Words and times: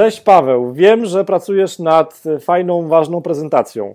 Cześć 0.00 0.20
Paweł, 0.20 0.72
wiem, 0.72 1.04
że 1.04 1.24
pracujesz 1.24 1.78
nad 1.78 2.22
fajną, 2.40 2.88
ważną 2.88 3.22
prezentacją. 3.22 3.94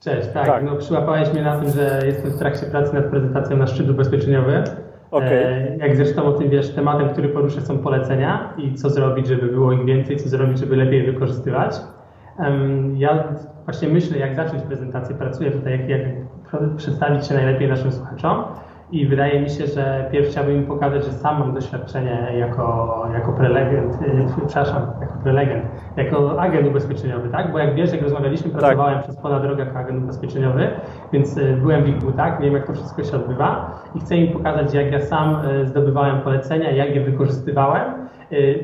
Cześć, 0.00 0.28
tak, 0.34 0.46
tak. 0.46 0.64
No, 0.64 0.76
przyłapałeś 0.76 1.32
mnie 1.32 1.42
na 1.42 1.60
tym, 1.60 1.70
że 1.70 2.02
jestem 2.06 2.30
w 2.30 2.38
trakcie 2.38 2.66
pracy 2.66 2.94
nad 2.94 3.04
prezentacją 3.04 3.56
na 3.56 3.66
szczyt 3.66 3.90
ubezpieczeniowy. 3.90 4.64
Okay. 5.10 5.28
E, 5.28 5.76
jak 5.76 5.96
zresztą 5.96 6.24
o 6.24 6.32
tym 6.32 6.50
wiesz, 6.50 6.74
tematem, 6.74 7.08
który 7.08 7.28
poruszę 7.28 7.60
są 7.60 7.78
polecenia 7.78 8.54
i 8.58 8.74
co 8.74 8.90
zrobić, 8.90 9.26
żeby 9.26 9.46
było 9.48 9.72
ich 9.72 9.84
więcej, 9.84 10.16
co 10.16 10.28
zrobić, 10.28 10.58
żeby 10.58 10.76
lepiej 10.76 11.12
wykorzystywać. 11.12 11.76
Ja 12.94 13.24
właśnie 13.64 13.88
myślę, 13.88 14.18
jak 14.18 14.36
zacząć 14.36 14.62
prezentację, 14.62 15.14
pracuję 15.14 15.50
tutaj, 15.50 15.72
jak, 15.72 15.88
jak 15.88 16.00
przedstawić 16.76 17.26
się 17.26 17.34
najlepiej 17.34 17.68
naszym 17.68 17.92
słuchaczom. 17.92 18.44
I 18.92 19.06
wydaje 19.06 19.40
mi 19.40 19.50
się, 19.50 19.66
że 19.66 20.08
pierwszy 20.12 20.32
chciałbym 20.32 20.56
im 20.56 20.66
pokazać, 20.66 21.04
że 21.04 21.12
sam 21.12 21.38
mam 21.38 21.54
doświadczenie 21.54 22.32
jako, 22.38 23.06
jako 23.14 23.32
prelegent, 23.32 23.94
y, 23.94 24.46
przepraszam, 24.46 24.86
jako 25.00 25.14
prelegent, 25.22 25.64
jako 25.96 26.40
agent 26.40 26.68
ubezpieczeniowy, 26.68 27.28
tak? 27.28 27.52
Bo 27.52 27.58
jak 27.58 27.74
wiesz, 27.74 27.92
jak 27.92 28.02
rozmawialiśmy, 28.02 28.50
tak. 28.50 28.60
pracowałem 28.60 29.02
przez 29.02 29.16
ponad 29.16 29.44
rok 29.44 29.58
jako 29.58 29.78
agent 29.78 30.04
ubezpieczeniowy, 30.04 30.68
więc 31.12 31.36
y, 31.36 31.56
byłem 31.56 31.84
w 31.84 31.88
ich 31.88 32.16
tak? 32.16 32.40
wiem 32.40 32.54
jak 32.54 32.66
to 32.66 32.72
wszystko 32.72 33.04
się 33.04 33.16
odbywa 33.16 33.80
i 33.94 34.00
chcę 34.00 34.16
im 34.16 34.32
pokazać, 34.32 34.74
jak 34.74 34.92
ja 34.92 35.00
sam 35.00 35.46
y, 35.46 35.66
zdobywałem 35.66 36.20
polecenia, 36.20 36.70
jak 36.70 36.94
je 36.94 37.00
wykorzystywałem, 37.00 38.02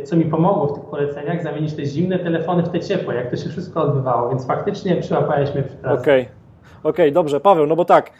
co 0.05 0.17
mi 0.17 0.25
pomogło 0.25 0.67
w 0.67 0.75
tych 0.75 0.85
poleceniach, 0.91 1.43
zamienić 1.43 1.75
te 1.75 1.85
zimne 1.85 2.19
telefony 2.19 2.63
w 2.63 2.69
te 2.69 2.81
ciepłe, 2.81 3.15
jak 3.15 3.31
to 3.31 3.37
się 3.37 3.49
wszystko 3.49 3.83
odbywało, 3.83 4.29
więc 4.29 4.47
faktycznie 4.47 4.97
przyłapałeś 4.97 5.55
mnie 5.55 5.63
przy 5.63 5.77
pracy. 5.77 6.03
Okej, 6.03 6.23
okay. 6.23 6.91
okay, 6.93 7.13
dobrze, 7.13 7.41
Paweł, 7.41 7.67
no 7.67 7.77
bo 7.77 7.85
tak, 7.85 8.11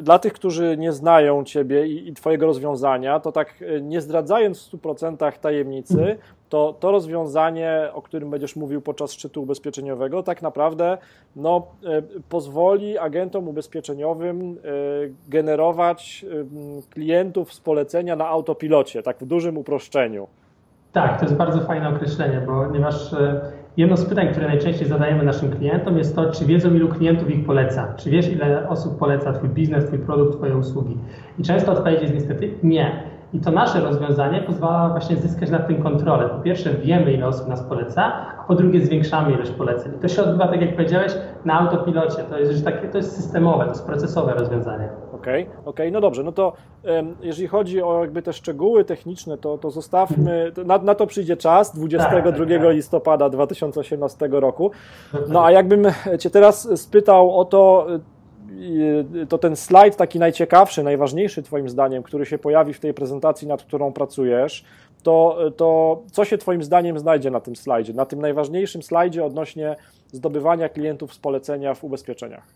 dla 0.00 0.18
tych, 0.18 0.32
którzy 0.32 0.76
nie 0.76 0.92
znają 0.92 1.44
Ciebie 1.44 1.86
i, 1.86 2.12
Twojego 2.12 2.46
rozwiązania, 2.46 3.20
to 3.20 3.32
tak 3.32 3.54
e, 3.62 3.80
nie 3.80 4.00
zdradzając 4.00 4.68
w 4.68 4.72
100% 4.72 5.32
tajemnicy, 5.38 6.16
to 6.48 6.74
to 6.80 6.90
rozwiązanie, 6.90 7.88
o 7.92 8.02
którym 8.02 8.30
będziesz 8.30 8.56
mówił 8.56 8.80
podczas 8.80 9.12
szczytu 9.12 9.42
ubezpieczeniowego, 9.42 10.22
tak 10.22 10.42
naprawdę 10.42 10.98
no, 11.36 11.66
e, 11.84 12.02
pozwoli 12.28 12.98
agentom 12.98 13.48
ubezpieczeniowym 13.48 14.40
e, 14.40 14.64
generować 15.28 16.24
klientów 16.90 17.54
z 17.54 17.60
polecenia 17.60 18.16
na 18.16 18.28
autopilocie, 18.28 19.02
tak 19.02 19.18
w 19.18 19.26
dużym 19.26 19.56
uproszczeniu. 19.56 20.26
Tak, 20.92 21.18
to 21.18 21.24
jest 21.24 21.36
bardzo 21.36 21.60
fajne 21.60 21.88
określenie, 21.88 22.42
ponieważ 22.46 23.14
Jedno 23.80 23.96
z 23.96 24.04
pytań, 24.04 24.28
które 24.28 24.46
najczęściej 24.46 24.88
zadajemy 24.88 25.22
naszym 25.24 25.50
klientom 25.50 25.98
jest 25.98 26.16
to, 26.16 26.30
czy 26.30 26.46
wiedzą, 26.46 26.74
ilu 26.74 26.88
klientów 26.88 27.30
ich 27.30 27.46
poleca? 27.46 27.94
Czy 27.96 28.10
wiesz, 28.10 28.28
ile 28.28 28.68
osób 28.68 28.98
poleca 28.98 29.32
Twój 29.32 29.48
biznes, 29.48 29.84
Twój 29.86 29.98
produkt, 29.98 30.36
Twoje 30.36 30.56
usługi? 30.56 30.96
I 31.38 31.42
często 31.42 31.72
odpowiedź 31.72 32.02
jest 32.02 32.14
niestety 32.14 32.54
nie. 32.62 33.02
I 33.34 33.40
to 33.40 33.50
nasze 33.50 33.80
rozwiązanie 33.80 34.42
pozwala 34.42 34.88
właśnie 34.88 35.16
zyskać 35.16 35.50
nad 35.50 35.66
tym 35.66 35.82
kontrolę. 35.82 36.28
Po 36.28 36.42
pierwsze 36.42 36.74
wiemy, 36.74 37.12
ile 37.12 37.26
osób 37.26 37.48
nas 37.48 37.62
poleca, 37.62 38.02
a 38.40 38.44
po 38.44 38.54
drugie 38.54 38.86
zwiększamy 38.86 39.32
ilość 39.32 39.50
poleceń. 39.50 39.92
I 39.96 39.98
to 39.98 40.08
się 40.08 40.22
odbywa, 40.22 40.48
tak 40.48 40.60
jak 40.60 40.76
powiedziałeś, 40.76 41.12
na 41.44 41.60
autopilocie. 41.60 42.16
To 42.30 42.38
jest, 42.38 42.64
takie, 42.64 42.88
to 42.88 42.98
jest 42.98 43.16
systemowe, 43.16 43.64
to 43.64 43.70
jest 43.70 43.86
procesowe 43.86 44.34
rozwiązanie. 44.34 44.88
Okej, 45.12 45.42
okay, 45.42 45.64
okay, 45.64 45.90
no 45.90 46.00
dobrze, 46.00 46.22
no 46.22 46.32
to 46.32 46.52
um, 46.84 47.16
jeżeli 47.22 47.48
chodzi 47.48 47.82
o 47.82 48.00
jakby 48.00 48.22
te 48.22 48.32
szczegóły 48.32 48.84
techniczne, 48.84 49.38
to, 49.38 49.58
to 49.58 49.70
zostawmy, 49.70 50.52
to 50.54 50.64
na, 50.64 50.78
na, 50.78 50.94
to 50.94 51.06
przyjdzie 51.06 51.36
czas 51.36 51.76
22 51.76 52.10
tak, 52.10 52.24
tak, 52.24 52.48
tak. 52.48 52.74
listopada 52.74 53.28
2018 53.28 54.28
roku. 54.32 54.70
No 55.28 55.44
a 55.44 55.50
jakbym 55.50 55.84
Cię 56.18 56.30
teraz 56.30 56.80
spytał 56.80 57.38
o 57.38 57.44
to, 57.44 57.86
to 59.28 59.38
ten 59.38 59.56
slajd 59.56 59.96
taki 59.96 60.18
najciekawszy, 60.18 60.82
najważniejszy 60.82 61.42
Twoim 61.42 61.68
zdaniem, 61.68 62.02
który 62.02 62.26
się 62.26 62.38
pojawi 62.38 62.72
w 62.72 62.80
tej 62.80 62.94
prezentacji, 62.94 63.48
nad 63.48 63.62
którą 63.62 63.92
pracujesz, 63.92 64.64
to, 65.02 65.38
to 65.56 66.00
co 66.12 66.24
się 66.24 66.38
Twoim 66.38 66.62
zdaniem 66.62 66.98
znajdzie 66.98 67.30
na 67.30 67.40
tym 67.40 67.56
slajdzie, 67.56 67.92
na 67.92 68.06
tym 68.06 68.20
najważniejszym 68.20 68.82
slajdzie 68.82 69.24
odnośnie 69.24 69.76
zdobywania 70.12 70.68
klientów 70.68 71.14
z 71.14 71.18
polecenia 71.18 71.74
w 71.74 71.84
ubezpieczeniach? 71.84 72.46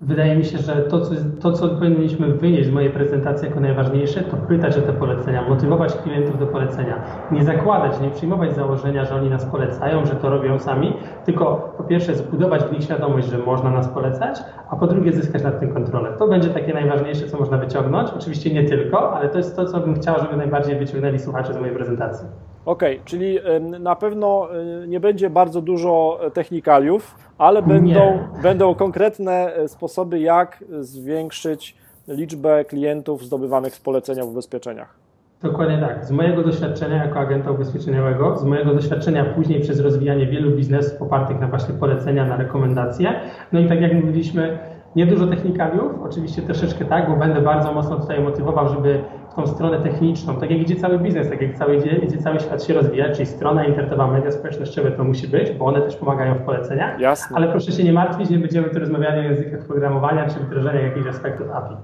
Wydaje 0.00 0.36
mi 0.36 0.44
się, 0.44 0.58
że 0.58 0.76
to 0.76 1.00
co, 1.00 1.14
to, 1.40 1.52
co 1.52 1.68
powinniśmy 1.68 2.28
wynieść 2.34 2.68
z 2.68 2.72
mojej 2.72 2.90
prezentacji 2.90 3.48
jako 3.48 3.60
najważniejsze, 3.60 4.22
to 4.22 4.36
pytać 4.36 4.78
o 4.78 4.80
te 4.80 4.92
polecenia, 4.92 5.48
motywować 5.48 5.96
klientów 5.96 6.38
do 6.38 6.46
polecenia. 6.46 7.02
Nie 7.30 7.44
zakładać, 7.44 8.00
nie 8.00 8.10
przyjmować 8.10 8.54
założenia, 8.54 9.04
że 9.04 9.14
oni 9.14 9.30
nas 9.30 9.44
polecają, 9.44 10.06
że 10.06 10.14
to 10.14 10.30
robią 10.30 10.58
sami, 10.58 10.92
tylko 11.24 11.74
po 11.76 11.84
pierwsze 11.84 12.14
zbudować 12.14 12.62
w 12.64 12.72
nich 12.72 12.84
świadomość, 12.84 13.28
że 13.28 13.38
można 13.38 13.70
nas 13.70 13.88
polecać, 13.88 14.38
a 14.70 14.76
po 14.76 14.86
drugie 14.86 15.12
zyskać 15.12 15.42
nad 15.42 15.60
tym 15.60 15.74
kontrolę. 15.74 16.12
To 16.18 16.28
będzie 16.28 16.48
takie 16.48 16.74
najważniejsze, 16.74 17.26
co 17.26 17.38
można 17.38 17.58
wyciągnąć. 17.58 18.10
Oczywiście 18.10 18.54
nie 18.54 18.64
tylko, 18.64 19.12
ale 19.12 19.28
to 19.28 19.38
jest 19.38 19.56
to, 19.56 19.64
co 19.64 19.80
bym 19.80 19.94
chciał, 19.94 20.18
żeby 20.20 20.36
najbardziej 20.36 20.78
wyciągnęli 20.78 21.18
słuchacze 21.18 21.54
z 21.54 21.56
mojej 21.56 21.74
prezentacji. 21.74 22.28
Okej, 22.68 22.94
okay, 22.94 23.04
czyli 23.04 23.38
na 23.80 23.96
pewno 23.96 24.48
nie 24.86 25.00
będzie 25.00 25.30
bardzo 25.30 25.62
dużo 25.62 26.20
technikaliów, 26.34 27.14
ale 27.38 27.62
będą, 27.62 28.18
będą 28.42 28.74
konkretne 28.74 29.54
e, 29.54 29.68
sposoby, 29.68 30.20
jak 30.20 30.64
zwiększyć 30.80 31.76
liczbę 32.08 32.64
klientów 32.64 33.24
zdobywanych 33.24 33.74
z 33.74 33.80
polecenia 33.80 34.24
w 34.24 34.28
ubezpieczeniach. 34.28 34.94
Dokładnie 35.42 35.78
tak. 35.78 36.04
Z 36.04 36.10
mojego 36.10 36.42
doświadczenia 36.42 37.04
jako 37.04 37.18
agenta 37.18 37.50
ubezpieczeniowego, 37.50 38.36
z 38.36 38.44
mojego 38.44 38.74
doświadczenia 38.74 39.24
później 39.24 39.60
przez 39.60 39.80
rozwijanie 39.80 40.26
wielu 40.26 40.50
biznesów 40.50 41.02
opartych 41.02 41.40
na 41.40 41.46
właśnie 41.46 41.74
polecenia, 41.74 42.24
na 42.24 42.36
rekomendacje. 42.36 43.20
No 43.52 43.60
i 43.60 43.68
tak 43.68 43.80
jak 43.80 43.92
mówiliśmy, 43.92 44.58
nie 44.98 45.06
dużo 45.06 45.26
technikaliów, 45.26 45.92
oczywiście 46.02 46.42
troszeczkę 46.42 46.84
tak, 46.84 47.10
bo 47.10 47.16
będę 47.16 47.40
bardzo 47.40 47.72
mocno 47.72 47.96
tutaj 47.96 48.20
motywował, 48.20 48.68
żeby 48.68 49.04
tą 49.36 49.46
stronę 49.46 49.78
techniczną, 49.78 50.36
tak 50.36 50.50
jak 50.50 50.60
idzie 50.60 50.76
cały 50.76 50.98
biznes, 50.98 51.28
tak 51.28 51.42
jak 51.42 51.54
cały, 51.54 51.76
idzie, 51.76 51.90
idzie 51.90 52.18
cały 52.18 52.40
świat 52.40 52.64
się 52.64 52.74
rozwija, 52.74 53.12
czyli 53.12 53.26
strona 53.26 53.64
internetowa, 53.64 54.06
media 54.06 54.32
społecznościowe 54.32 54.90
to 54.90 55.04
musi 55.04 55.28
być, 55.28 55.50
bo 55.50 55.64
one 55.64 55.82
też 55.82 55.96
pomagają 55.96 56.34
w 56.34 56.42
poleceniach. 56.42 57.00
Jasne. 57.00 57.36
Ale 57.36 57.48
proszę 57.48 57.72
się 57.72 57.84
nie 57.84 57.92
martwić, 57.92 58.30
nie 58.30 58.38
będziemy 58.38 58.70
tu 58.70 58.78
rozmawiali 58.78 59.18
o 59.20 59.22
językach 59.22 59.66
programowania 59.66 60.28
czy 60.28 60.40
wdrożenia 60.40 60.80
jakichś 60.80 61.06
aspektów 61.06 61.50
API. 61.50 61.76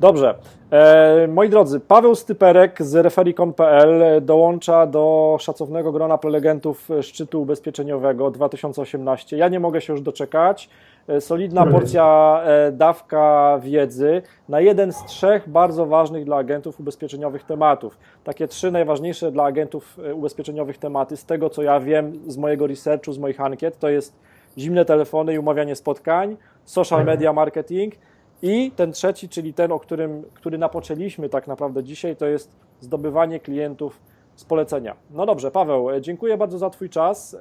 Dobrze. 0.00 0.34
E, 0.72 1.28
moi 1.28 1.48
drodzy, 1.48 1.80
Paweł 1.80 2.14
Styperek 2.14 2.82
z 2.82 2.94
refericon.pl 2.94 4.24
dołącza 4.24 4.86
do 4.86 5.36
szacownego 5.40 5.92
grona 5.92 6.18
prelegentów 6.18 6.88
szczytu 7.02 7.42
ubezpieczeniowego 7.42 8.30
2018. 8.30 9.36
Ja 9.36 9.48
nie 9.48 9.60
mogę 9.60 9.80
się 9.80 9.92
już 9.92 10.02
doczekać. 10.02 10.68
E, 11.08 11.20
solidna 11.20 11.66
porcja 11.66 12.40
e, 12.44 12.72
dawka 12.72 13.58
wiedzy 13.62 14.22
na 14.48 14.60
jeden 14.60 14.92
z 14.92 15.04
trzech 15.04 15.48
bardzo 15.48 15.86
ważnych 15.86 16.24
dla 16.24 16.36
agentów 16.36 16.80
ubezpieczeniowych 16.80 17.44
tematów. 17.44 17.98
Takie 18.24 18.48
trzy 18.48 18.70
najważniejsze 18.70 19.32
dla 19.32 19.44
agentów 19.44 19.98
e, 20.04 20.14
ubezpieczeniowych 20.14 20.78
tematy, 20.78 21.16
z 21.16 21.24
tego 21.24 21.50
co 21.50 21.62
ja 21.62 21.80
wiem, 21.80 22.12
z 22.26 22.36
mojego 22.36 22.66
researchu, 22.66 23.12
z 23.12 23.18
moich 23.18 23.40
ankiet, 23.40 23.78
to 23.78 23.88
jest 23.88 24.16
zimne 24.58 24.84
telefony 24.84 25.34
i 25.34 25.38
umawianie 25.38 25.76
spotkań, 25.76 26.36
social 26.64 26.98
tak. 26.98 27.06
media 27.06 27.32
marketing 27.32 27.94
i 28.42 28.72
ten 28.76 28.92
trzeci, 28.92 29.28
czyli 29.28 29.54
ten, 29.54 29.72
o 29.72 29.80
którym, 29.80 30.22
który 30.34 30.58
napoczęliśmy 30.58 31.28
tak 31.28 31.46
naprawdę 31.46 31.84
dzisiaj, 31.84 32.16
to 32.16 32.26
jest 32.26 32.50
zdobywanie 32.80 33.40
klientów 33.40 34.00
z 34.36 34.44
polecenia. 34.44 34.96
No 35.10 35.26
dobrze, 35.26 35.50
Paweł, 35.50 35.88
dziękuję 36.00 36.36
bardzo 36.36 36.58
za 36.58 36.70
Twój 36.70 36.90
czas 36.90 37.36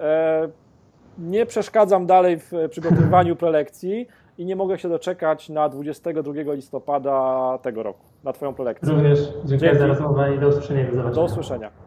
nie 1.20 1.46
przeszkadzam 1.46 2.06
dalej 2.06 2.40
w 2.40 2.52
przygotowywaniu 2.70 3.36
prelekcji 3.36 4.08
i 4.38 4.46
nie 4.46 4.56
mogę 4.56 4.80
się 4.80 4.90
doczekać 4.90 5.50
na 5.50 5.70
22 5.70 6.54
listopada 6.54 7.58
tego 7.62 7.84
roku, 7.84 8.06
na 8.24 8.34
Twoją 8.34 8.54
prelekcję. 8.54 8.94
Również 8.94 9.20
dziękuję 9.46 9.60
Dzięki. 9.60 9.78
za 9.78 9.88
rozmowę 9.88 10.36
i 10.36 10.40
do 10.40 10.48
usłyszenia. 10.48 10.92
Do, 10.92 11.10
do 11.10 11.24
usłyszenia. 11.24 11.87